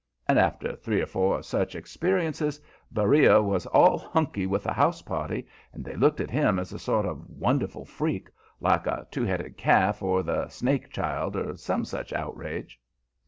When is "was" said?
3.39-3.67